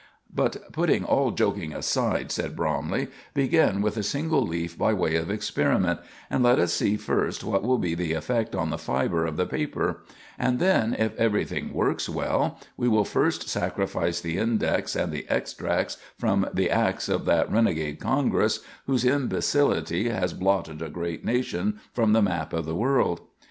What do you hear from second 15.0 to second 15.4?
the